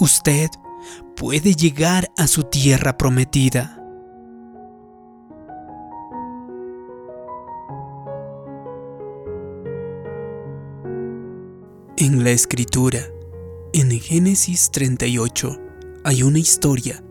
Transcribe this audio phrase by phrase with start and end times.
[0.00, 0.48] usted
[1.14, 3.76] puede llegar a su tierra prometida.
[11.98, 13.00] En la escritura,
[13.74, 15.60] en Génesis 38,
[16.02, 17.04] hay una historia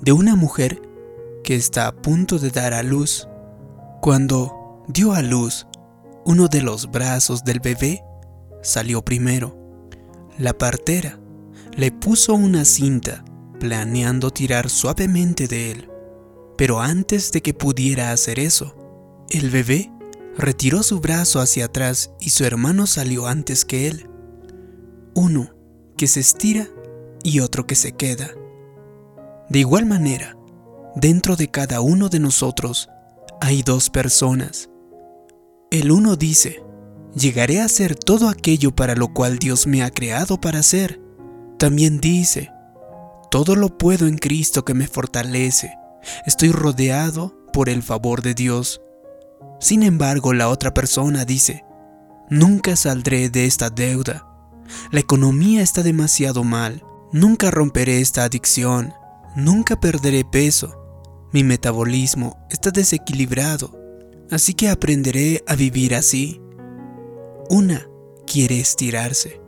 [0.00, 0.82] de una mujer
[1.44, 3.28] que está a punto de dar a luz.
[4.00, 5.68] Cuando dio a luz,
[6.24, 8.02] uno de los brazos del bebé
[8.60, 9.56] salió primero.
[10.36, 11.20] La partera
[11.76, 13.24] le puso una cinta
[13.58, 15.90] planeando tirar suavemente de él.
[16.56, 18.76] Pero antes de que pudiera hacer eso,
[19.30, 19.90] el bebé
[20.36, 24.08] retiró su brazo hacia atrás y su hermano salió antes que él.
[25.14, 25.54] Uno
[25.96, 26.68] que se estira
[27.22, 28.30] y otro que se queda.
[29.48, 30.36] De igual manera,
[30.94, 32.88] dentro de cada uno de nosotros
[33.40, 34.70] hay dos personas.
[35.70, 36.62] El uno dice,
[37.16, 41.03] llegaré a hacer todo aquello para lo cual Dios me ha creado para hacer.
[41.58, 42.50] También dice,
[43.30, 45.74] todo lo puedo en Cristo que me fortalece.
[46.26, 48.80] Estoy rodeado por el favor de Dios.
[49.60, 51.64] Sin embargo, la otra persona dice,
[52.28, 54.26] nunca saldré de esta deuda.
[54.90, 56.82] La economía está demasiado mal.
[57.12, 58.92] Nunca romperé esta adicción.
[59.36, 60.80] Nunca perderé peso.
[61.32, 63.76] Mi metabolismo está desequilibrado.
[64.30, 66.40] Así que aprenderé a vivir así.
[67.48, 67.86] Una
[68.26, 69.43] quiere estirarse.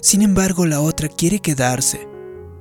[0.00, 2.08] Sin embargo, la otra quiere quedarse.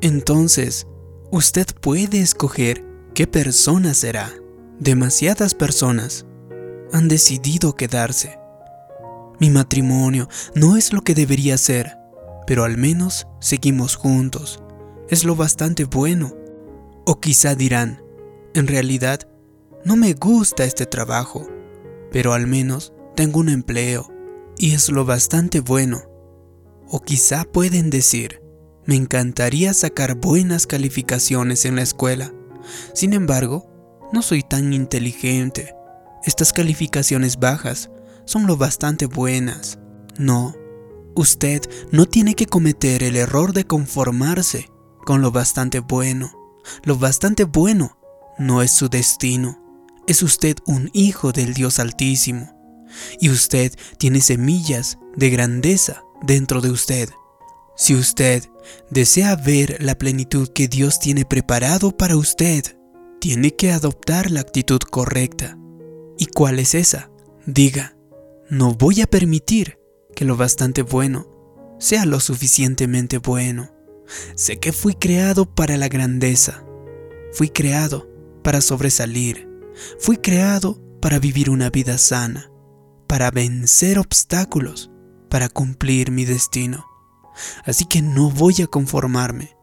[0.01, 0.87] Entonces,
[1.31, 4.31] usted puede escoger qué persona será.
[4.79, 6.25] Demasiadas personas
[6.91, 8.37] han decidido quedarse.
[9.39, 11.97] Mi matrimonio no es lo que debería ser,
[12.45, 14.61] pero al menos seguimos juntos.
[15.09, 16.33] Es lo bastante bueno.
[17.05, 18.01] O quizá dirán,
[18.53, 19.27] en realidad,
[19.83, 21.47] no me gusta este trabajo,
[22.11, 24.09] pero al menos tengo un empleo
[24.57, 26.12] y es lo bastante bueno.
[26.95, 28.39] O quizá pueden decir,
[28.85, 32.31] me encantaría sacar buenas calificaciones en la escuela.
[32.93, 33.67] Sin embargo,
[34.13, 35.73] no soy tan inteligente.
[36.23, 37.89] Estas calificaciones bajas
[38.25, 39.79] son lo bastante buenas.
[40.19, 40.53] No,
[41.15, 44.69] usted no tiene que cometer el error de conformarse
[45.03, 46.31] con lo bastante bueno.
[46.83, 47.97] Lo bastante bueno
[48.37, 49.59] no es su destino.
[50.05, 52.55] Es usted un hijo del Dios Altísimo.
[53.19, 57.09] Y usted tiene semillas de grandeza dentro de usted.
[57.75, 58.43] Si usted
[58.89, 62.77] desea ver la plenitud que Dios tiene preparado para usted,
[63.19, 65.57] tiene que adoptar la actitud correcta.
[66.17, 67.11] ¿Y cuál es esa?
[67.45, 67.95] Diga,
[68.49, 69.79] no voy a permitir
[70.15, 71.27] que lo bastante bueno
[71.79, 73.73] sea lo suficientemente bueno.
[74.35, 76.63] Sé que fui creado para la grandeza.
[77.33, 78.09] Fui creado
[78.43, 79.49] para sobresalir.
[79.99, 82.51] Fui creado para vivir una vida sana,
[83.07, 84.91] para vencer obstáculos,
[85.33, 86.85] para cumplir mi destino.
[87.65, 89.57] Así que no voy a conformarme,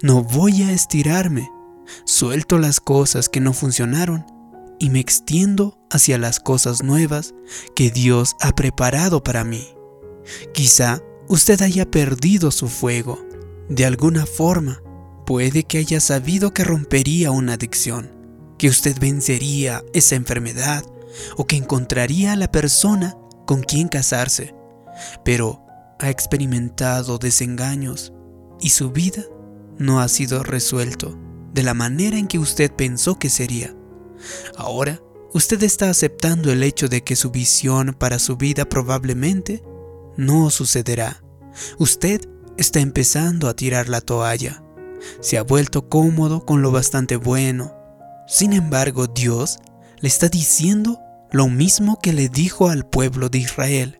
[0.00, 1.50] no voy a estirarme,
[2.04, 4.24] suelto las cosas que no funcionaron
[4.78, 7.34] y me extiendo hacia las cosas nuevas
[7.74, 9.66] que Dios ha preparado para mí.
[10.54, 13.18] Quizá usted haya perdido su fuego.
[13.68, 14.80] De alguna forma,
[15.26, 18.12] puede que haya sabido que rompería una adicción,
[18.56, 20.84] que usted vencería esa enfermedad
[21.36, 24.54] o que encontraría a la persona con quien casarse.
[25.24, 25.64] Pero
[25.98, 28.12] ha experimentado desengaños
[28.60, 29.22] y su vida
[29.78, 31.16] no ha sido resuelto
[31.52, 33.74] de la manera en que usted pensó que sería.
[34.56, 35.00] Ahora,
[35.32, 39.62] usted está aceptando el hecho de que su visión para su vida probablemente
[40.16, 41.22] no sucederá.
[41.78, 42.20] Usted
[42.56, 44.62] está empezando a tirar la toalla.
[45.20, 47.74] Se ha vuelto cómodo con lo bastante bueno.
[48.26, 49.58] Sin embargo, Dios
[50.00, 53.97] le está diciendo lo mismo que le dijo al pueblo de Israel.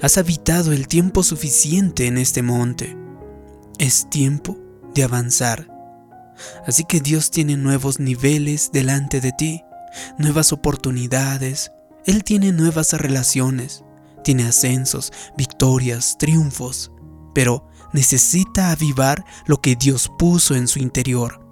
[0.00, 2.96] Has habitado el tiempo suficiente en este monte.
[3.78, 4.58] Es tiempo
[4.94, 5.68] de avanzar.
[6.66, 9.62] Así que Dios tiene nuevos niveles delante de ti,
[10.18, 11.70] nuevas oportunidades.
[12.06, 13.84] Él tiene nuevas relaciones,
[14.24, 16.92] tiene ascensos, victorias, triunfos.
[17.34, 21.46] Pero necesita avivar lo que Dios puso en su interior.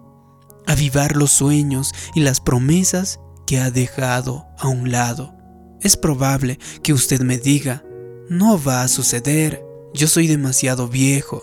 [0.66, 5.34] Avivar los sueños y las promesas que ha dejado a un lado.
[5.80, 7.84] Es probable que usted me diga,
[8.28, 9.64] no va a suceder.
[9.94, 11.42] Yo soy demasiado viejo.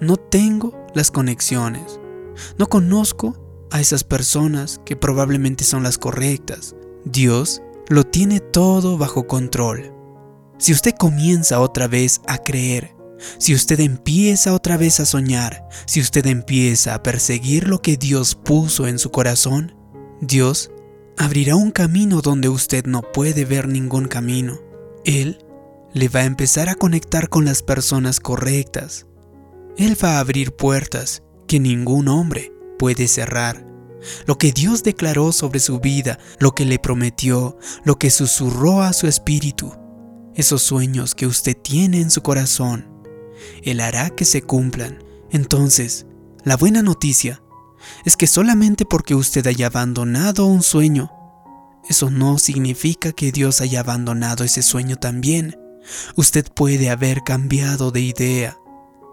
[0.00, 2.00] No tengo las conexiones.
[2.58, 3.36] No conozco
[3.70, 6.76] a esas personas que probablemente son las correctas.
[7.04, 9.92] Dios lo tiene todo bajo control.
[10.58, 12.94] Si usted comienza otra vez a creer,
[13.38, 18.34] si usted empieza otra vez a soñar, si usted empieza a perseguir lo que Dios
[18.34, 19.74] puso en su corazón,
[20.20, 20.70] Dios
[21.16, 24.60] abrirá un camino donde usted no puede ver ningún camino.
[25.04, 25.45] Él
[25.96, 29.06] le va a empezar a conectar con las personas correctas.
[29.78, 33.66] Él va a abrir puertas que ningún hombre puede cerrar.
[34.26, 38.92] Lo que Dios declaró sobre su vida, lo que le prometió, lo que susurró a
[38.92, 39.72] su espíritu,
[40.34, 42.86] esos sueños que usted tiene en su corazón,
[43.62, 45.02] Él hará que se cumplan.
[45.30, 46.04] Entonces,
[46.44, 47.42] la buena noticia
[48.04, 51.10] es que solamente porque usted haya abandonado un sueño,
[51.88, 55.56] eso no significa que Dios haya abandonado ese sueño también.
[56.16, 58.58] Usted puede haber cambiado de idea,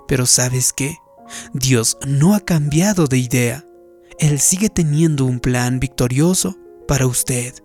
[0.07, 0.97] pero ¿sabes qué?
[1.53, 3.65] Dios no ha cambiado de idea.
[4.19, 7.55] Él sigue teniendo un plan victorioso para usted.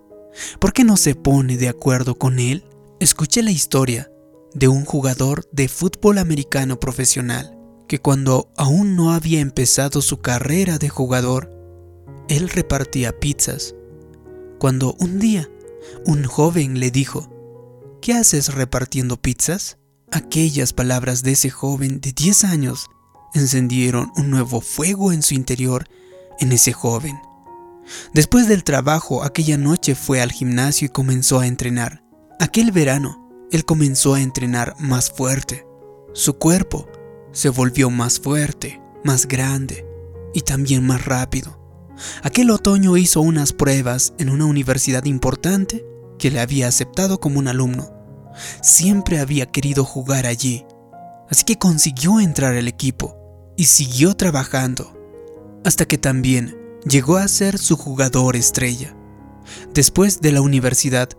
[0.59, 2.65] ¿Por qué no se pone de acuerdo con Él?
[2.99, 4.11] Escuche la historia
[4.53, 7.55] de un jugador de fútbol americano profesional
[7.87, 11.51] que cuando aún no había empezado su carrera de jugador,
[12.29, 13.73] él repartía pizzas.
[14.59, 15.49] Cuando un día
[16.05, 17.29] un joven le dijo,
[18.01, 19.77] ¿qué haces repartiendo pizzas?
[20.11, 22.87] Aquellas palabras de ese joven de 10 años
[23.33, 25.87] encendieron un nuevo fuego en su interior
[26.39, 27.19] en ese joven.
[28.13, 32.03] Después del trabajo, aquella noche fue al gimnasio y comenzó a entrenar.
[32.39, 35.65] Aquel verano, él comenzó a entrenar más fuerte.
[36.13, 36.87] Su cuerpo
[37.31, 39.85] se volvió más fuerte, más grande
[40.33, 41.59] y también más rápido.
[42.23, 45.85] Aquel otoño hizo unas pruebas en una universidad importante
[46.19, 47.91] que le había aceptado como un alumno.
[48.61, 50.65] Siempre había querido jugar allí,
[51.29, 53.15] así que consiguió entrar al equipo
[53.57, 54.95] y siguió trabajando
[55.65, 58.95] hasta que también llegó a ser su jugador estrella.
[59.73, 61.09] Después de la universidad,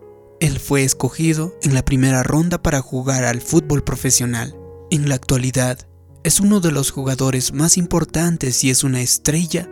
[0.41, 4.57] él fue escogido en la primera ronda para jugar al fútbol profesional.
[4.91, 5.79] En la actualidad,
[6.23, 9.69] es uno de los jugadores más importantes y es una estrella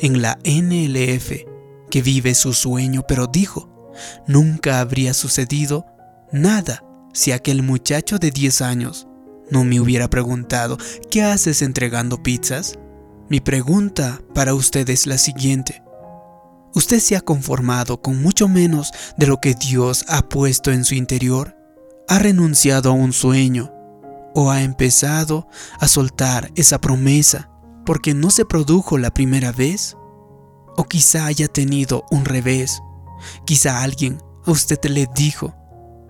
[0.00, 1.44] en la NLF
[1.90, 3.81] que vive su sueño, pero dijo,
[4.26, 5.86] nunca habría sucedido
[6.32, 9.06] nada si aquel muchacho de 10 años
[9.50, 10.78] no me hubiera preguntado,
[11.10, 12.78] ¿qué haces entregando pizzas?
[13.28, 15.82] Mi pregunta para usted es la siguiente.
[16.74, 20.94] ¿Usted se ha conformado con mucho menos de lo que Dios ha puesto en su
[20.94, 21.54] interior?
[22.08, 23.72] ¿Ha renunciado a un sueño?
[24.34, 25.46] ¿O ha empezado
[25.78, 27.50] a soltar esa promesa
[27.84, 29.96] porque no se produjo la primera vez?
[30.76, 32.80] ¿O quizá haya tenido un revés?
[33.44, 35.54] Quizá alguien a usted le dijo,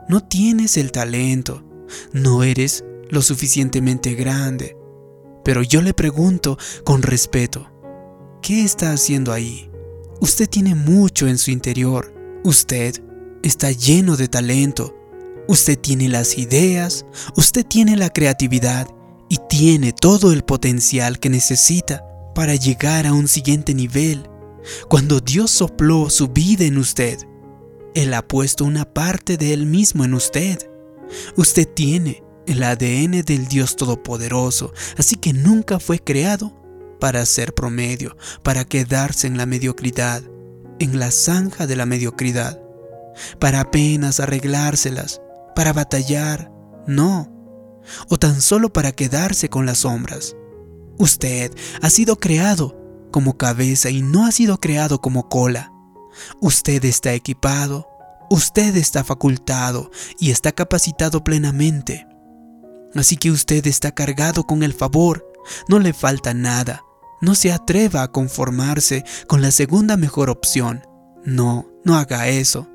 [0.09, 1.64] no tienes el talento,
[2.12, 4.76] no eres lo suficientemente grande,
[5.44, 7.70] pero yo le pregunto con respeto,
[8.41, 9.70] ¿qué está haciendo ahí?
[10.23, 12.14] Usted tiene mucho en su interior.
[12.44, 13.03] Usted
[13.43, 14.97] está lleno de talento.
[15.49, 17.05] Usted tiene las ideas,
[17.37, 18.87] usted tiene la creatividad
[19.29, 22.05] y tiene todo el potencial que necesita
[22.37, 24.29] para llegar a un siguiente nivel.
[24.88, 27.19] Cuando Dios sopló su vida en usted,
[27.94, 30.59] Él ha puesto una parte de Él mismo en usted.
[31.37, 36.53] Usted tiene el ADN del Dios Todopoderoso, así que nunca fue creado
[37.00, 40.23] para ser promedio, para quedarse en la mediocridad,
[40.79, 42.62] en la zanja de la mediocridad,
[43.38, 45.20] para apenas arreglárselas,
[45.55, 46.50] para batallar,
[46.87, 47.31] no,
[48.08, 50.37] o tan solo para quedarse con las sombras.
[50.99, 52.81] Usted ha sido creado
[53.12, 55.73] como cabeza y no ha sido creado como cola.
[56.41, 57.87] Usted está equipado,
[58.29, 62.09] usted está facultado y está capacitado plenamente
[62.94, 65.27] Así que usted está cargado con el favor,
[65.69, 66.84] no le falta nada.
[67.20, 70.82] No se atreva a conformarse con la segunda mejor opción.
[71.25, 72.69] No, no haga eso.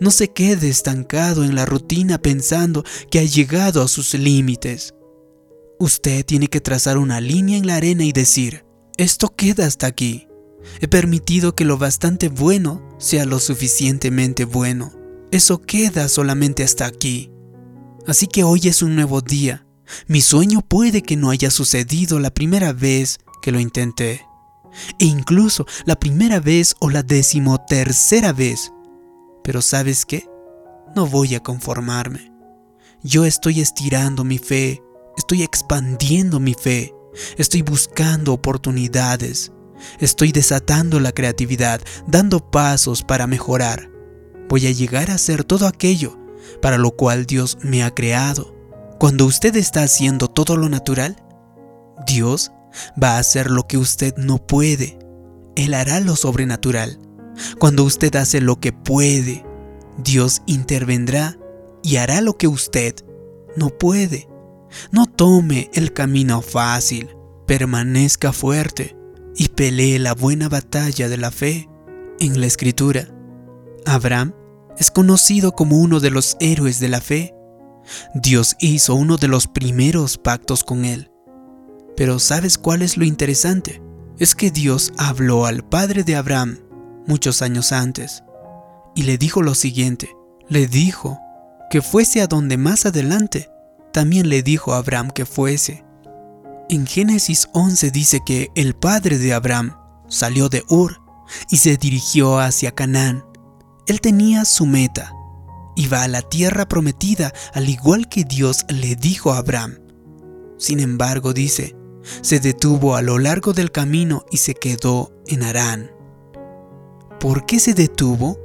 [0.00, 4.94] No se quede estancado en la rutina pensando que ha llegado a sus límites.
[5.78, 8.64] Usted tiene que trazar una línea en la arena y decir,
[9.02, 10.28] esto queda hasta aquí.
[10.80, 14.92] He permitido que lo bastante bueno sea lo suficientemente bueno.
[15.30, 17.30] Eso queda solamente hasta aquí.
[18.06, 19.66] Así que hoy es un nuevo día.
[20.06, 24.26] Mi sueño puede que no haya sucedido la primera vez que lo intenté.
[24.98, 28.72] E incluso la primera vez o la decimotercera vez.
[29.44, 30.28] Pero ¿sabes qué?
[30.94, 32.32] No voy a conformarme.
[33.02, 34.80] Yo estoy estirando mi fe,
[35.16, 36.94] estoy expandiendo mi fe,
[37.36, 39.52] estoy buscando oportunidades,
[40.00, 43.90] estoy desatando la creatividad, dando pasos para mejorar.
[44.48, 46.18] Voy a llegar a ser todo aquello
[46.60, 48.54] para lo cual Dios me ha creado.
[48.98, 51.16] Cuando usted está haciendo todo lo natural,
[52.06, 52.52] Dios
[53.02, 54.98] va a hacer lo que usted no puede.
[55.56, 56.98] Él hará lo sobrenatural.
[57.58, 59.44] Cuando usted hace lo que puede,
[59.98, 61.38] Dios intervendrá
[61.82, 62.94] y hará lo que usted
[63.56, 64.28] no puede.
[64.90, 67.10] No tome el camino fácil,
[67.46, 68.96] permanezca fuerte
[69.36, 71.68] y pelee la buena batalla de la fe.
[72.18, 73.08] En la escritura,
[73.86, 74.34] Abraham
[74.78, 77.34] es conocido como uno de los héroes de la fe.
[78.14, 81.10] Dios hizo uno de los primeros pactos con él.
[81.96, 83.82] Pero ¿sabes cuál es lo interesante?
[84.18, 86.58] Es que Dios habló al padre de Abraham
[87.06, 88.22] muchos años antes
[88.94, 90.10] y le dijo lo siguiente.
[90.48, 91.18] Le dijo
[91.70, 93.50] que fuese a donde más adelante
[93.92, 95.84] también le dijo a Abraham que fuese.
[96.68, 99.76] En Génesis 11 dice que el padre de Abraham
[100.08, 101.00] salió de Ur
[101.50, 103.24] y se dirigió hacia Canaán.
[103.86, 105.12] Él tenía su meta,
[105.76, 109.78] iba a la tierra prometida al igual que Dios le dijo a Abraham.
[110.58, 111.76] Sin embargo, dice,
[112.20, 115.90] se detuvo a lo largo del camino y se quedó en Harán.
[117.18, 118.38] ¿Por qué se detuvo?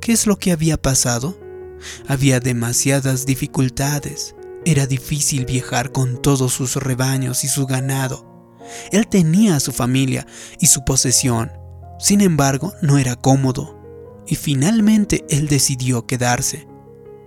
[0.00, 1.38] ¿Qué es lo que había pasado?
[2.06, 4.35] Había demasiadas dificultades.
[4.66, 8.26] Era difícil viajar con todos sus rebaños y su ganado.
[8.90, 10.26] Él tenía a su familia
[10.58, 11.52] y su posesión.
[12.00, 13.78] Sin embargo, no era cómodo.
[14.26, 16.66] Y finalmente él decidió quedarse.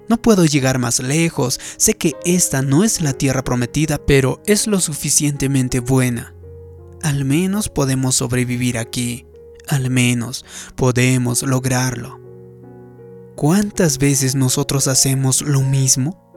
[0.09, 4.67] No puedo llegar más lejos, sé que esta no es la tierra prometida, pero es
[4.67, 6.35] lo suficientemente buena.
[7.01, 9.27] Al menos podemos sobrevivir aquí,
[9.69, 10.43] al menos
[10.75, 12.19] podemos lograrlo.
[13.37, 16.28] ¿Cuántas veces nosotros hacemos lo mismo?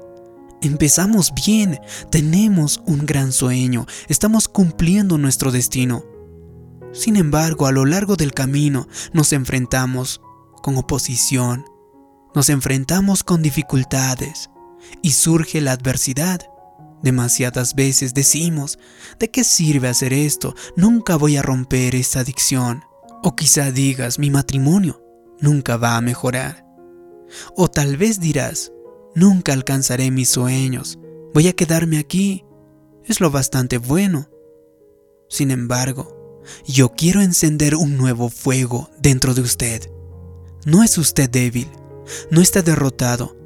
[0.63, 1.81] Empezamos bien,
[2.13, 6.05] tenemos un gran sueño, estamos cumpliendo nuestro destino.
[6.93, 10.21] Sin embargo, a lo largo del camino nos enfrentamos
[10.63, 11.65] con oposición,
[12.33, 14.51] nos enfrentamos con dificultades
[15.03, 16.43] y surge la adversidad.
[17.03, 18.79] Demasiadas veces decimos,
[19.19, 20.55] ¿de qué sirve hacer esto?
[20.77, 22.85] Nunca voy a romper esta adicción.
[23.25, 25.03] O quizá digas, mi matrimonio
[25.41, 26.65] nunca va a mejorar.
[27.57, 28.71] O tal vez dirás,
[29.15, 30.99] nunca alcanzaré mis sueños,
[31.35, 32.45] voy a quedarme aquí.
[33.05, 34.29] Es lo bastante bueno.
[35.29, 39.91] Sin embargo, yo quiero encender un nuevo fuego dentro de usted.
[40.65, 41.69] No es usted débil,
[42.31, 43.37] no está derrotado,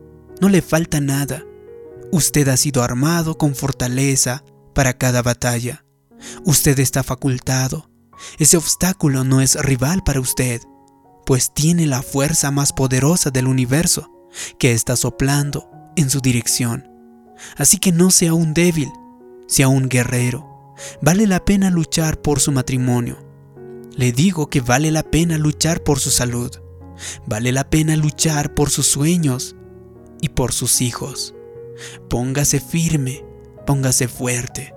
[0.41, 1.45] no le falta nada.
[2.13, 4.45] Usted ha sido armado con fortaleza
[4.75, 5.85] para cada batalla.
[6.45, 7.91] Usted está facultado.
[8.39, 10.61] Ese obstáculo no es rival para usted,
[11.25, 14.16] pues tiene la fuerza más poderosa del universo
[14.59, 16.91] que está soplando en su dirección.
[17.57, 18.91] Así que no sea un débil,
[19.47, 20.75] sea un guerrero.
[21.01, 23.19] Vale la pena luchar por su matrimonio.
[23.97, 26.51] Le digo que vale la pena luchar por su salud.
[27.27, 29.57] Vale la pena luchar por sus sueños
[30.21, 31.35] y por sus hijos.
[32.09, 33.25] Póngase firme,
[33.67, 34.75] póngase fuerte.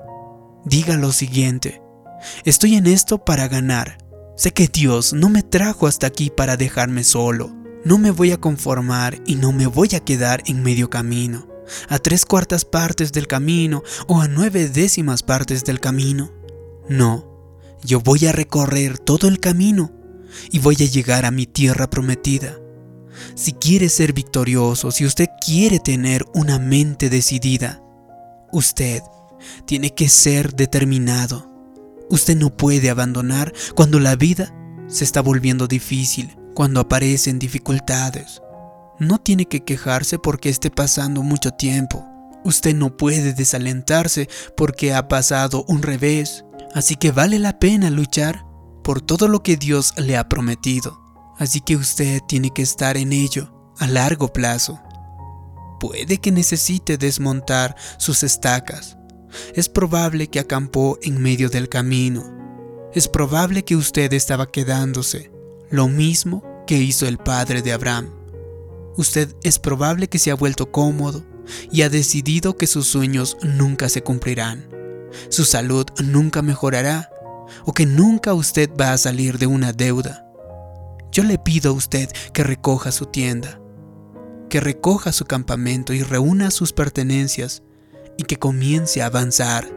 [0.65, 1.81] Diga lo siguiente,
[2.43, 3.97] estoy en esto para ganar.
[4.35, 7.58] Sé que Dios no me trajo hasta aquí para dejarme solo.
[7.85, 11.47] No me voy a conformar y no me voy a quedar en medio camino,
[11.87, 16.31] a tres cuartas partes del camino o a nueve décimas partes del camino.
[16.89, 19.91] No, yo voy a recorrer todo el camino
[20.51, 22.59] y voy a llegar a mi tierra prometida.
[23.35, 27.81] Si quiere ser victorioso, si usted quiere tener una mente decidida,
[28.51, 29.01] usted
[29.65, 31.49] tiene que ser determinado.
[32.09, 34.53] Usted no puede abandonar cuando la vida
[34.87, 38.41] se está volviendo difícil, cuando aparecen dificultades.
[38.99, 42.05] No tiene que quejarse porque esté pasando mucho tiempo.
[42.43, 44.27] Usted no puede desalentarse
[44.57, 46.45] porque ha pasado un revés.
[46.73, 48.45] Así que vale la pena luchar
[48.83, 50.99] por todo lo que Dios le ha prometido.
[51.37, 54.81] Así que usted tiene que estar en ello a largo plazo.
[55.79, 58.97] Puede que necesite desmontar sus estacas.
[59.53, 62.23] Es probable que acampó en medio del camino.
[62.93, 65.31] Es probable que usted estaba quedándose,
[65.71, 68.09] lo mismo que hizo el padre de Abraham.
[68.95, 71.23] Usted es probable que se ha vuelto cómodo
[71.71, 74.69] y ha decidido que sus sueños nunca se cumplirán.
[75.29, 77.09] Su salud nunca mejorará
[77.65, 80.25] o que nunca usted va a salir de una deuda.
[81.11, 83.59] Yo le pido a usted que recoja su tienda,
[84.49, 87.63] que recoja su campamento y reúna sus pertenencias
[88.17, 89.67] y que comience a avanzar.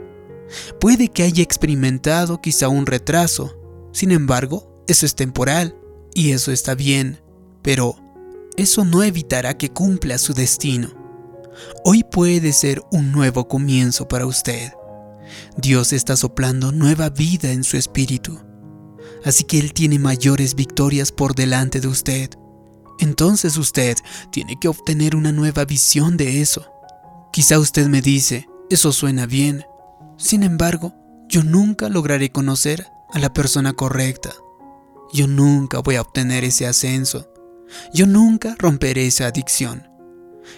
[0.80, 3.56] Puede que haya experimentado quizá un retraso,
[3.92, 5.76] sin embargo, eso es temporal
[6.14, 7.20] y eso está bien,
[7.62, 7.96] pero
[8.56, 10.90] eso no evitará que cumpla su destino.
[11.84, 14.72] Hoy puede ser un nuevo comienzo para usted.
[15.56, 18.40] Dios está soplando nueva vida en su espíritu.
[19.24, 22.30] Así que Él tiene mayores victorias por delante de usted.
[22.98, 23.96] Entonces usted
[24.30, 26.66] tiene que obtener una nueva visión de eso.
[27.32, 29.64] Quizá usted me dice, eso suena bien.
[30.18, 30.94] Sin embargo,
[31.28, 34.32] yo nunca lograré conocer a la persona correcta.
[35.12, 37.28] Yo nunca voy a obtener ese ascenso.
[37.92, 39.86] Yo nunca romperé esa adicción.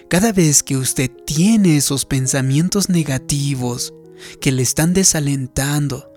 [0.09, 3.93] Cada vez que usted tiene esos pensamientos negativos,
[4.39, 6.11] que le están desalentando.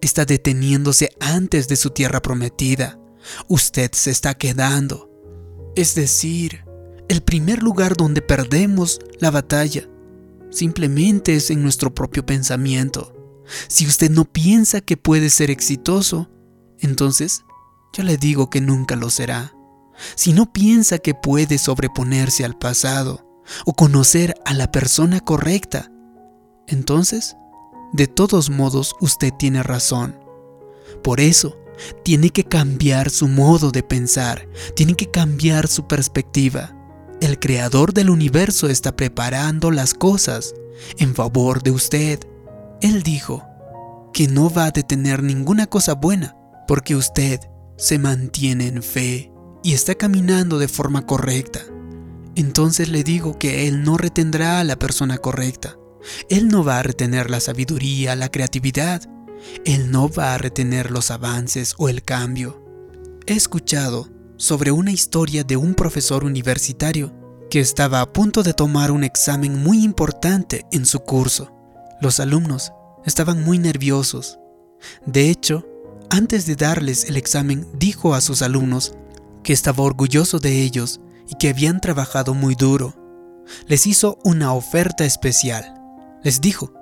[0.00, 2.98] Está deteniéndose antes de su tierra prometida.
[3.48, 5.10] Usted se está quedando.
[5.76, 6.64] Es decir,
[7.08, 9.88] el primer lugar donde perdemos la batalla
[10.50, 13.12] simplemente es en nuestro propio pensamiento.
[13.66, 16.30] Si usted no piensa que puede ser exitoso,
[16.78, 17.44] entonces
[17.94, 19.54] yo le digo que nunca lo será.
[20.16, 23.24] Si no piensa que puede sobreponerse al pasado
[23.64, 25.92] o conocer a la persona correcta,
[26.66, 27.36] entonces,
[27.92, 30.18] de todos modos, usted tiene razón.
[31.04, 31.56] Por eso,
[32.02, 36.74] tiene que cambiar su modo de pensar, tiene que cambiar su perspectiva.
[37.20, 40.52] El creador del universo está preparando las cosas
[40.98, 42.18] en favor de usted.
[42.80, 43.44] Él dijo
[44.12, 46.36] que no va a detener ninguna cosa buena
[46.66, 47.40] porque usted
[47.76, 51.60] se mantiene en fe y está caminando de forma correcta.
[52.36, 55.76] Entonces le digo que Él no retendrá a la persona correcta.
[56.28, 59.02] Él no va a retener la sabiduría, la creatividad.
[59.64, 62.62] Él no va a retener los avances o el cambio.
[63.26, 67.14] He escuchado sobre una historia de un profesor universitario
[67.50, 71.52] que estaba a punto de tomar un examen muy importante en su curso.
[72.00, 72.72] Los alumnos
[73.04, 74.38] estaban muy nerviosos.
[75.06, 75.66] De hecho,
[76.10, 78.94] antes de darles el examen, dijo a sus alumnos
[79.42, 82.94] que estaba orgulloso de ellos y que habían trabajado muy duro.
[83.66, 85.74] Les hizo una oferta especial.
[86.22, 86.72] Les dijo,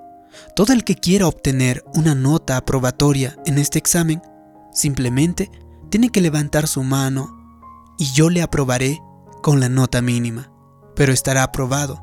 [0.54, 4.22] todo el que quiera obtener una nota aprobatoria en este examen,
[4.72, 5.50] simplemente
[5.90, 7.28] tiene que levantar su mano
[7.98, 9.00] y yo le aprobaré
[9.42, 10.50] con la nota mínima.
[10.94, 12.00] Pero estará aprobado,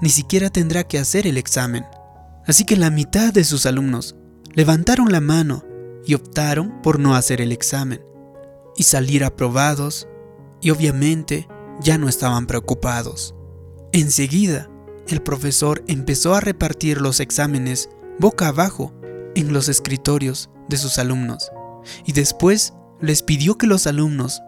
[0.00, 1.84] ni siquiera tendrá que hacer el examen.
[2.46, 4.16] Así que la mitad de sus alumnos
[4.54, 5.64] levantaron la mano
[6.08, 8.02] y optaron por no hacer el examen
[8.76, 10.08] y salir aprobados
[10.62, 11.46] y obviamente
[11.80, 13.34] ya no estaban preocupados.
[13.92, 14.70] Enseguida,
[15.06, 18.94] el profesor empezó a repartir los exámenes boca abajo
[19.34, 21.52] en los escritorios de sus alumnos
[22.06, 22.72] y después
[23.02, 24.40] les pidió que los alumnos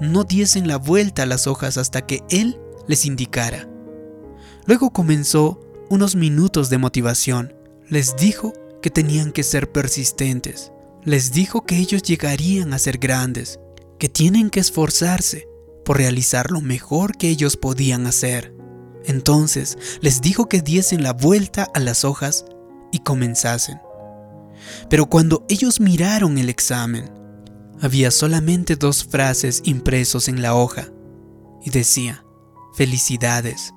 [0.00, 3.68] no diesen la vuelta a las hojas hasta que él les indicara.
[4.64, 7.54] Luego comenzó unos minutos de motivación.
[7.86, 10.72] Les dijo que tenían que ser persistentes.
[11.04, 13.58] Les dijo que ellos llegarían a ser grandes,
[13.98, 15.48] que tienen que esforzarse
[15.84, 18.54] por realizar lo mejor que ellos podían hacer.
[19.04, 22.44] Entonces les dijo que diesen la vuelta a las hojas
[22.92, 23.80] y comenzasen.
[24.88, 27.10] Pero cuando ellos miraron el examen,
[27.80, 30.86] había solamente dos frases impresos en la hoja
[31.64, 32.24] y decía,
[32.74, 33.74] felicidades.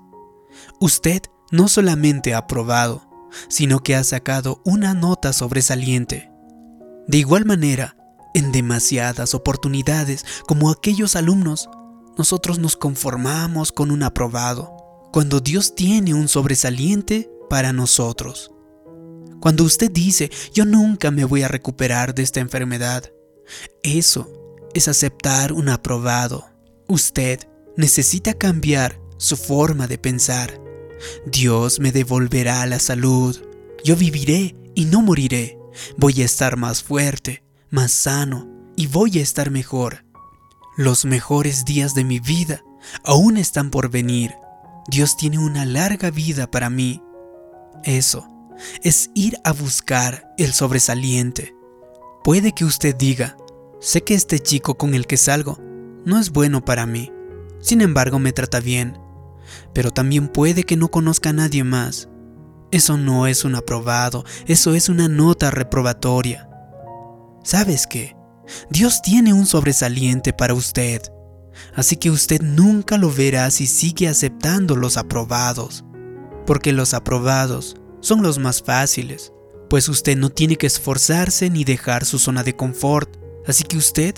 [0.79, 3.09] Usted no solamente ha aprobado,
[3.47, 6.29] sino que ha sacado una nota sobresaliente.
[7.07, 7.95] De igual manera,
[8.33, 11.69] en demasiadas oportunidades como aquellos alumnos,
[12.17, 14.71] nosotros nos conformamos con un aprobado,
[15.11, 18.51] cuando Dios tiene un sobresaliente para nosotros.
[19.39, 23.11] Cuando usted dice, yo nunca me voy a recuperar de esta enfermedad,
[23.83, 24.27] eso
[24.73, 26.45] es aceptar un aprobado.
[26.87, 27.39] Usted
[27.77, 30.59] necesita cambiar su forma de pensar.
[31.25, 33.37] Dios me devolverá la salud.
[33.83, 35.57] Yo viviré y no moriré.
[35.97, 40.05] Voy a estar más fuerte, más sano y voy a estar mejor.
[40.77, 42.63] Los mejores días de mi vida
[43.03, 44.35] aún están por venir.
[44.87, 47.01] Dios tiene una larga vida para mí.
[47.83, 48.27] Eso
[48.83, 51.55] es ir a buscar el sobresaliente.
[52.23, 53.37] Puede que usted diga,
[53.79, 55.59] sé que este chico con el que salgo
[56.05, 57.11] no es bueno para mí.
[57.59, 58.97] Sin embargo, me trata bien.
[59.73, 62.09] Pero también puede que no conozca a nadie más.
[62.71, 66.49] Eso no es un aprobado, eso es una nota reprobatoria.
[67.43, 68.15] ¿Sabes qué?
[68.69, 71.01] Dios tiene un sobresaliente para usted.
[71.75, 75.85] Así que usted nunca lo verá si sigue aceptando los aprobados.
[76.45, 79.31] Porque los aprobados son los más fáciles,
[79.69, 83.17] pues usted no tiene que esforzarse ni dejar su zona de confort.
[83.47, 84.15] Así que usted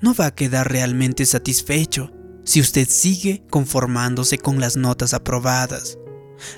[0.00, 2.12] no va a quedar realmente satisfecho
[2.44, 5.98] si usted sigue conformándose con las notas aprobadas.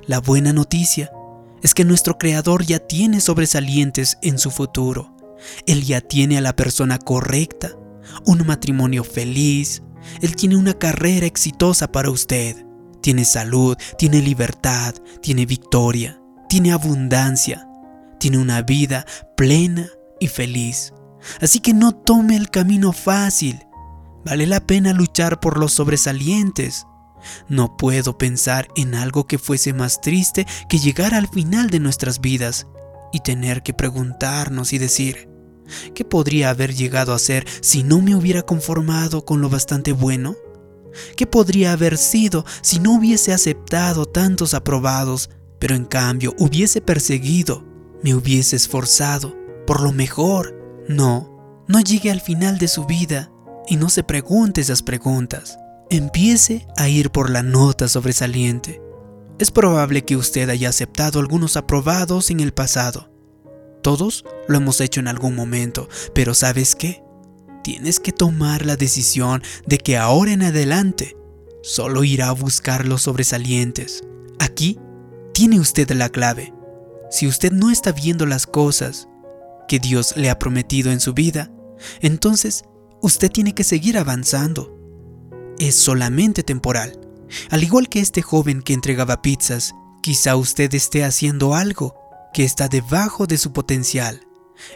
[0.07, 1.11] La buena noticia
[1.63, 5.15] es que nuestro Creador ya tiene sobresalientes en su futuro.
[5.67, 7.71] Él ya tiene a la persona correcta,
[8.27, 9.83] un matrimonio feliz,
[10.21, 12.67] Él tiene una carrera exitosa para usted,
[13.01, 17.69] tiene salud, tiene libertad, tiene victoria, tiene abundancia,
[18.19, 19.89] tiene una vida plena
[20.21, 20.93] y feliz.
[21.41, 23.61] Así que no tome el camino fácil,
[24.25, 26.87] Vale la pena luchar por los sobresalientes.
[27.49, 32.21] No puedo pensar en algo que fuese más triste que llegar al final de nuestras
[32.21, 32.67] vidas
[33.13, 35.29] y tener que preguntarnos y decir,
[35.95, 40.37] ¿qué podría haber llegado a ser si no me hubiera conformado con lo bastante bueno?
[41.17, 47.65] ¿Qué podría haber sido si no hubiese aceptado tantos aprobados, pero en cambio hubiese perseguido,
[48.03, 50.55] me hubiese esforzado por lo mejor?
[50.89, 53.31] No, no llegue al final de su vida
[53.69, 55.59] y no se pregunte esas preguntas.
[55.91, 58.83] Empiece a ir por la nota sobresaliente.
[59.39, 63.11] Es probable que usted haya aceptado algunos aprobados en el pasado,
[63.83, 67.03] Todos lo hemos hecho en algún momento, pero ¿sabes qué?
[67.65, 71.17] Tienes que tomar la decisión de que ahora en adelante
[71.63, 74.03] solo irá a buscar los sobresalientes.
[74.41, 74.79] Aquí
[75.33, 76.53] tiene usted la clave.
[77.11, 79.09] Si usted no está viendo las cosas
[79.69, 81.51] que Dios le ha prometido en su vida,
[82.01, 82.65] entonces
[83.01, 84.78] usted tiene que seguir avanzando.
[85.59, 86.99] Es solamente temporal.
[87.51, 91.95] Al igual que este joven que entregaba pizzas, quizá usted esté haciendo algo
[92.33, 94.21] que está debajo de su potencial.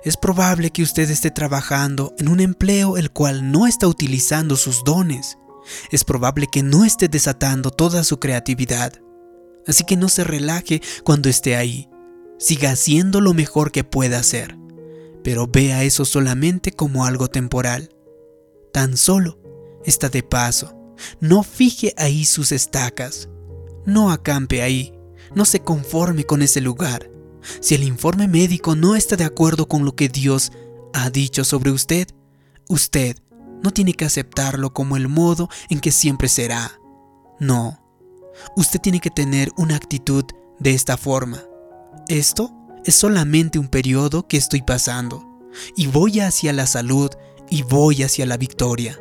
[0.04, 4.84] Es probable que usted esté trabajando en un empleo el cual no está utilizando sus
[4.84, 5.38] dones.
[5.90, 8.92] Es probable que no esté desatando toda su creatividad.
[9.66, 11.88] Así que no se relaje cuando esté ahí.
[12.38, 14.56] Siga haciendo lo mejor que pueda hacer.
[15.22, 17.90] Pero vea eso solamente como algo temporal.
[18.72, 19.41] Tan solo
[19.84, 20.76] está de paso.
[21.20, 23.28] No fije ahí sus estacas.
[23.84, 24.94] No acampe ahí.
[25.34, 27.10] No se conforme con ese lugar.
[27.60, 30.52] Si el informe médico no está de acuerdo con lo que Dios
[30.92, 32.08] ha dicho sobre usted,
[32.68, 33.16] usted
[33.62, 36.78] no tiene que aceptarlo como el modo en que siempre será.
[37.40, 37.80] No,
[38.56, 40.24] usted tiene que tener una actitud
[40.58, 41.42] de esta forma.
[42.08, 42.52] Esto
[42.84, 45.24] es solamente un periodo que estoy pasando
[45.76, 47.10] y voy hacia la salud
[47.50, 48.98] y voy hacia la victoria.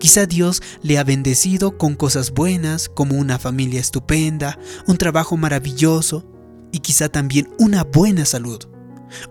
[0.00, 6.24] Quizá Dios le ha bendecido con cosas buenas como una familia estupenda, un trabajo maravilloso
[6.72, 8.66] y quizá también una buena salud.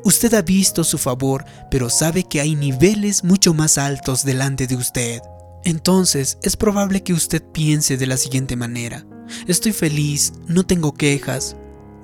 [0.03, 4.75] Usted ha visto su favor, pero sabe que hay niveles mucho más altos delante de
[4.75, 5.21] usted.
[5.63, 9.08] Entonces es probable que usted piense de la siguiente manera.
[9.47, 11.55] Estoy feliz, no tengo quejas.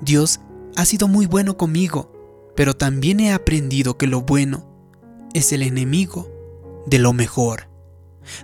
[0.02, 0.40] Dios
[0.76, 2.12] ha sido muy bueno conmigo,
[2.56, 4.68] pero también he aprendido que lo bueno
[5.36, 6.32] es el enemigo
[6.88, 7.75] de lo mejor.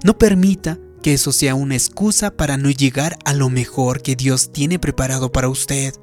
[0.04, 4.52] No permita que eso sea una excusa para no llegar a lo mejor que Dios
[4.52, 5.94] tiene preparado para usted.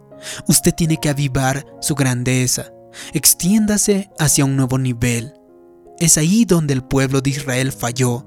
[0.49, 2.73] Usted tiene que avivar su grandeza.
[3.13, 5.35] Extiéndase hacia un nuevo nivel.
[5.99, 8.25] Es ahí donde el pueblo de Israel falló.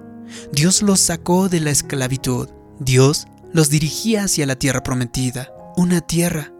[0.51, 2.49] Dios los sacó de la esclavitud.
[2.79, 6.53] Dios los dirigía hacia la tierra prometida, una tierra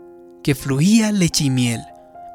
[0.44, 1.82] que fluía leche y miel.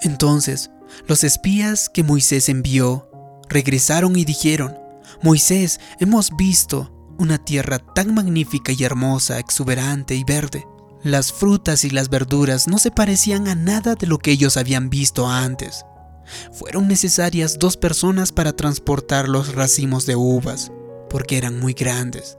[0.02, 0.70] Entonces,
[1.06, 3.10] los espías que Moisés envió
[3.48, 4.78] regresaron y dijeron,
[5.22, 10.66] Moisés, hemos visto una tierra tan magnífica y hermosa, exuberante y verde.
[11.02, 14.90] Las frutas y las verduras no se parecían a nada de lo que ellos habían
[14.90, 15.84] visto antes.
[16.52, 20.72] Fueron necesarias dos personas para transportar los racimos de uvas,
[21.08, 22.38] porque eran muy grandes.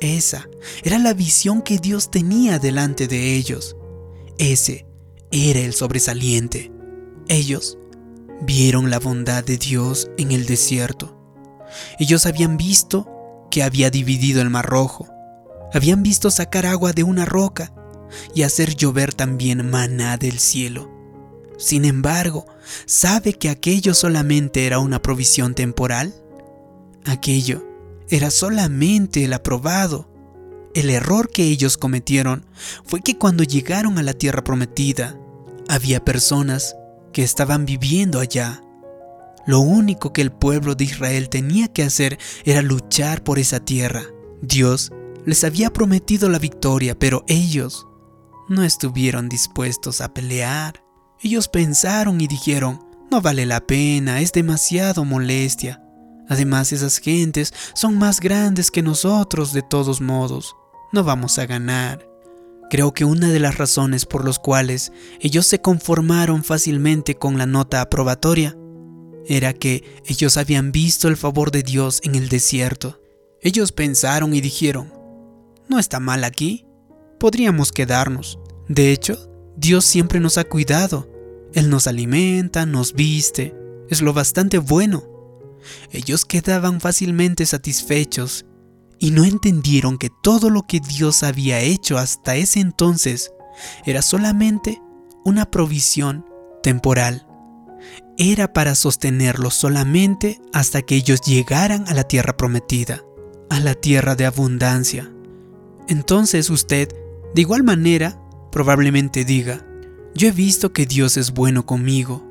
[0.00, 0.48] Esa
[0.84, 3.76] era la visión que Dios tenía delante de ellos.
[4.38, 4.86] Ese
[5.30, 6.70] era el sobresaliente.
[7.28, 7.78] Ellos
[8.42, 11.15] vieron la bondad de Dios en el desierto.
[11.98, 13.08] Ellos habían visto
[13.50, 15.08] que había dividido el mar rojo.
[15.72, 17.72] Habían visto sacar agua de una roca
[18.34, 20.90] y hacer llover también maná del cielo.
[21.58, 22.46] Sin embargo,
[22.84, 26.14] ¿sabe que aquello solamente era una provisión temporal?
[27.04, 27.64] Aquello
[28.08, 30.08] era solamente el aprobado.
[30.74, 32.44] El error que ellos cometieron
[32.84, 35.18] fue que cuando llegaron a la tierra prometida,
[35.68, 36.76] había personas
[37.12, 38.62] que estaban viviendo allá.
[39.46, 44.02] Lo único que el pueblo de Israel tenía que hacer era luchar por esa tierra.
[44.42, 44.92] Dios
[45.24, 47.86] les había prometido la victoria, pero ellos
[48.48, 50.84] no estuvieron dispuestos a pelear.
[51.20, 55.80] Ellos pensaron y dijeron, no vale la pena, es demasiado molestia.
[56.28, 60.56] Además, esas gentes son más grandes que nosotros de todos modos.
[60.92, 62.08] No vamos a ganar.
[62.68, 67.46] Creo que una de las razones por las cuales ellos se conformaron fácilmente con la
[67.46, 68.56] nota aprobatoria
[69.28, 73.00] era que ellos habían visto el favor de Dios en el desierto.
[73.40, 74.92] Ellos pensaron y dijeron,
[75.68, 76.66] no está mal aquí,
[77.18, 78.38] podríamos quedarnos.
[78.68, 81.08] De hecho, Dios siempre nos ha cuidado.
[81.54, 83.54] Él nos alimenta, nos viste,
[83.88, 85.04] es lo bastante bueno.
[85.90, 88.46] Ellos quedaban fácilmente satisfechos
[88.98, 93.32] y no entendieron que todo lo que Dios había hecho hasta ese entonces
[93.84, 94.80] era solamente
[95.24, 96.24] una provisión
[96.62, 97.25] temporal.
[98.18, 103.04] Era para sostenerlos solamente hasta que ellos llegaran a la tierra prometida,
[103.50, 105.12] a la tierra de abundancia.
[105.88, 106.88] Entonces usted
[107.36, 108.18] de igual manera,
[108.50, 109.62] probablemente diga,
[110.14, 112.24] yo he visto que Dios es bueno conmigo.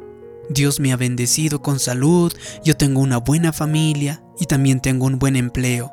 [0.50, 5.20] Dios me ha bendecido con salud, yo tengo una buena familia y también tengo un
[5.20, 5.92] buen empleo.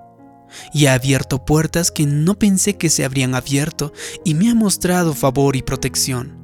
[0.73, 3.93] Y ha abierto puertas que no pensé que se habrían abierto
[4.25, 6.39] y me ha mostrado favor y protección.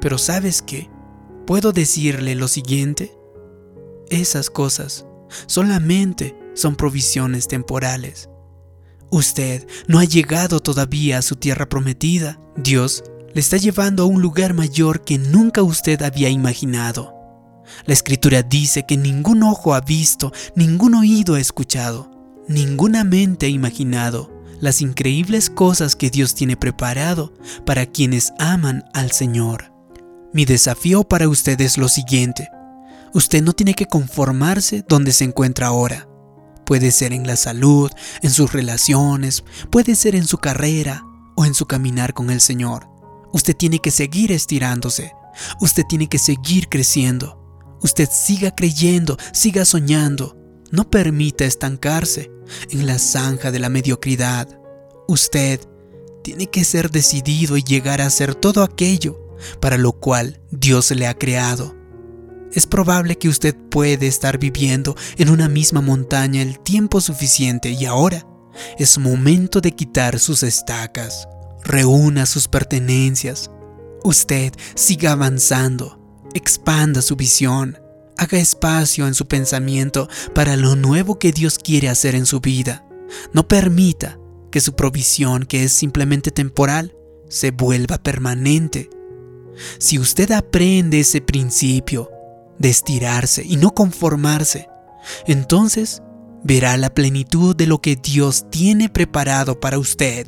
[0.00, 0.88] Pero ¿sabes qué?
[1.46, 3.16] ¿Puedo decirle lo siguiente?
[4.08, 5.06] Esas cosas
[5.46, 8.28] solamente son provisiones temporales.
[9.10, 12.40] Usted no ha llegado todavía a su tierra prometida.
[12.56, 13.02] Dios
[13.34, 17.14] le está llevando a un lugar mayor que nunca usted había imaginado.
[17.86, 22.10] La escritura dice que ningún ojo ha visto, ningún oído ha escuchado,
[22.48, 27.32] ninguna mente ha imaginado las increíbles cosas que Dios tiene preparado
[27.64, 29.69] para quienes aman al Señor.
[30.32, 32.48] Mi desafío para usted es lo siguiente.
[33.12, 36.08] Usted no tiene que conformarse donde se encuentra ahora.
[36.64, 37.90] Puede ser en la salud,
[38.22, 42.86] en sus relaciones, puede ser en su carrera o en su caminar con el Señor.
[43.32, 45.12] Usted tiene que seguir estirándose.
[45.60, 47.36] Usted tiene que seguir creciendo.
[47.82, 50.36] Usted siga creyendo, siga soñando.
[50.70, 52.30] No permita estancarse
[52.70, 54.48] en la zanja de la mediocridad.
[55.08, 55.60] Usted
[56.22, 59.29] tiene que ser decidido y llegar a hacer todo aquello
[59.60, 61.74] para lo cual Dios le ha creado.
[62.52, 67.84] Es probable que usted puede estar viviendo en una misma montaña el tiempo suficiente y
[67.84, 68.26] ahora
[68.78, 71.28] es momento de quitar sus estacas.
[71.62, 73.50] Reúna sus pertenencias.
[74.02, 76.00] Usted siga avanzando,
[76.34, 77.78] expanda su visión,
[78.16, 82.84] haga espacio en su pensamiento para lo nuevo que Dios quiere hacer en su vida.
[83.32, 84.18] No permita
[84.50, 86.96] que su provisión, que es simplemente temporal,
[87.28, 88.90] se vuelva permanente.
[89.78, 92.10] Si usted aprende ese principio
[92.58, 94.68] de estirarse y no conformarse,
[95.26, 96.02] entonces
[96.42, 100.26] verá la plenitud de lo que Dios tiene preparado para usted.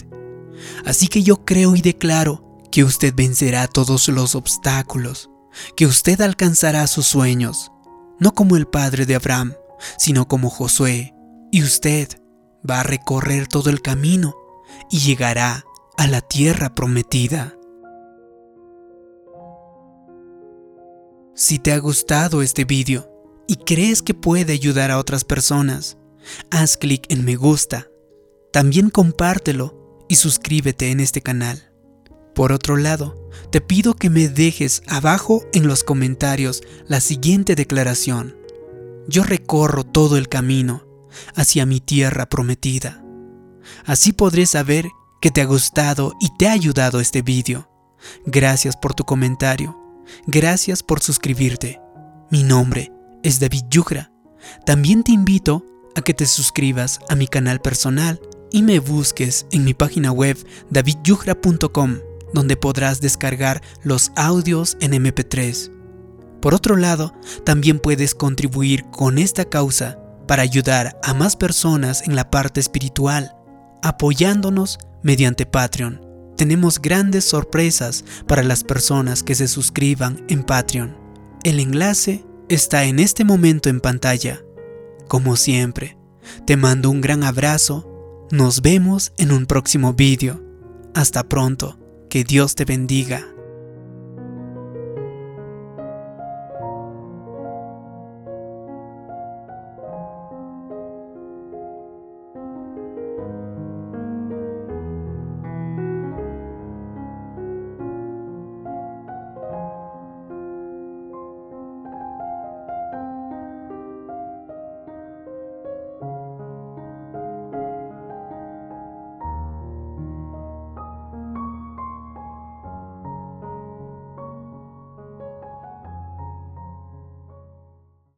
[0.85, 5.31] Así que yo creo y declaro que usted vencerá todos los obstáculos,
[5.77, 7.71] que usted alcanzará sus sueños,
[8.19, 9.55] no como el padre de Abraham,
[9.99, 11.15] sino como Josué,
[11.51, 12.09] y usted
[12.69, 14.35] va a recorrer todo el camino
[14.91, 15.65] y llegará
[15.97, 17.55] a la tierra prometida.
[21.35, 23.11] Si te ha gustado este vídeo
[23.49, 25.97] y crees que puede ayudar a otras personas,
[26.51, 27.88] haz clic en me gusta.
[28.53, 31.73] También compártelo y suscríbete en este canal.
[32.35, 38.37] Por otro lado, te pido que me dejes abajo en los comentarios la siguiente declaración.
[39.09, 40.87] Yo recorro todo el camino
[41.35, 43.03] hacia mi tierra prometida.
[43.87, 44.87] Así podré saber
[45.23, 47.71] que te ha gustado y te ha ayudado este vídeo.
[48.27, 49.82] Gracias por tu comentario.
[50.27, 51.81] Gracias por suscribirte.
[52.31, 54.12] Mi nombre es David Yugra.
[54.67, 59.65] También te invito a que te suscribas a mi canal personal y me busques en
[59.65, 60.37] mi página web
[60.71, 61.99] davidyugra.com,
[62.33, 65.71] donde podrás descargar los audios en MP3.
[66.41, 72.17] Por otro lado, también puedes contribuir con esta causa para ayudar a más personas en
[72.17, 73.35] la parte espiritual,
[73.83, 76.12] apoyándonos mediante Patreon.
[76.37, 80.97] Tenemos grandes sorpresas para las personas que se suscriban en Patreon.
[81.45, 84.42] El enlace está en este momento en pantalla.
[85.09, 85.97] Como siempre,
[86.47, 88.27] te mando un gran abrazo.
[88.31, 90.42] Nos vemos en un próximo vídeo.
[90.95, 91.79] Hasta pronto.
[92.09, 93.32] Que Dios te bendiga.